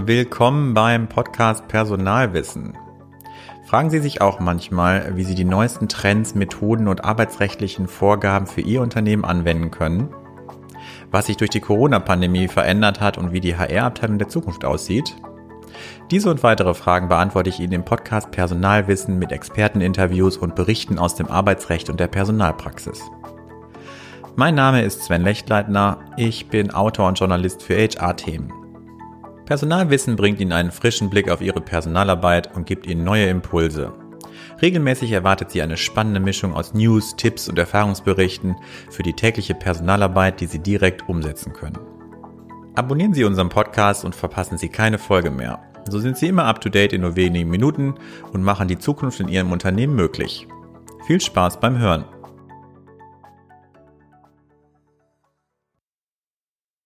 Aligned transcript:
Willkommen 0.00 0.74
beim 0.74 1.08
Podcast 1.08 1.66
Personalwissen. 1.66 2.78
Fragen 3.66 3.90
Sie 3.90 3.98
sich 3.98 4.20
auch 4.20 4.38
manchmal, 4.38 5.16
wie 5.16 5.24
Sie 5.24 5.34
die 5.34 5.44
neuesten 5.44 5.88
Trends, 5.88 6.36
Methoden 6.36 6.86
und 6.86 7.04
arbeitsrechtlichen 7.04 7.88
Vorgaben 7.88 8.46
für 8.46 8.60
Ihr 8.60 8.80
Unternehmen 8.80 9.24
anwenden 9.24 9.72
können? 9.72 10.14
Was 11.10 11.26
sich 11.26 11.36
durch 11.36 11.50
die 11.50 11.60
Corona-Pandemie 11.60 12.46
verändert 12.46 13.00
hat 13.00 13.18
und 13.18 13.32
wie 13.32 13.40
die 13.40 13.56
HR-Abteilung 13.56 14.18
der 14.18 14.28
Zukunft 14.28 14.64
aussieht? 14.64 15.16
Diese 16.12 16.30
und 16.30 16.44
weitere 16.44 16.74
Fragen 16.74 17.08
beantworte 17.08 17.50
ich 17.50 17.58
Ihnen 17.58 17.72
im 17.72 17.84
Podcast 17.84 18.30
Personalwissen 18.30 19.18
mit 19.18 19.32
Experteninterviews 19.32 20.36
und 20.36 20.54
Berichten 20.54 21.00
aus 21.00 21.16
dem 21.16 21.26
Arbeitsrecht 21.26 21.90
und 21.90 21.98
der 21.98 22.08
Personalpraxis. 22.08 23.02
Mein 24.36 24.54
Name 24.54 24.82
ist 24.82 25.02
Sven 25.02 25.22
Lechtleitner, 25.22 25.98
ich 26.16 26.46
bin 26.46 26.70
Autor 26.70 27.08
und 27.08 27.18
Journalist 27.18 27.64
für 27.64 27.74
HR-Themen. 27.74 28.67
Personalwissen 29.48 30.16
bringt 30.16 30.40
Ihnen 30.40 30.52
einen 30.52 30.70
frischen 30.70 31.08
Blick 31.08 31.30
auf 31.30 31.40
Ihre 31.40 31.62
Personalarbeit 31.62 32.54
und 32.54 32.66
gibt 32.66 32.86
Ihnen 32.86 33.02
neue 33.02 33.30
Impulse. 33.30 33.94
Regelmäßig 34.60 35.10
erwartet 35.12 35.50
Sie 35.50 35.62
eine 35.62 35.78
spannende 35.78 36.20
Mischung 36.20 36.52
aus 36.52 36.74
News, 36.74 37.16
Tipps 37.16 37.48
und 37.48 37.58
Erfahrungsberichten 37.58 38.56
für 38.90 39.02
die 39.02 39.14
tägliche 39.14 39.54
Personalarbeit, 39.54 40.42
die 40.42 40.46
Sie 40.46 40.58
direkt 40.58 41.08
umsetzen 41.08 41.54
können. 41.54 41.78
Abonnieren 42.74 43.14
Sie 43.14 43.24
unseren 43.24 43.48
Podcast 43.48 44.04
und 44.04 44.14
verpassen 44.14 44.58
Sie 44.58 44.68
keine 44.68 44.98
Folge 44.98 45.30
mehr. 45.30 45.62
So 45.88 45.98
sind 45.98 46.18
Sie 46.18 46.28
immer 46.28 46.44
up-to-date 46.44 46.92
in 46.92 47.00
nur 47.00 47.16
wenigen 47.16 47.48
Minuten 47.48 47.94
und 48.34 48.42
machen 48.42 48.68
die 48.68 48.78
Zukunft 48.78 49.18
in 49.18 49.28
Ihrem 49.28 49.50
Unternehmen 49.50 49.96
möglich. 49.96 50.46
Viel 51.06 51.22
Spaß 51.22 51.58
beim 51.58 51.78
Hören! 51.78 52.04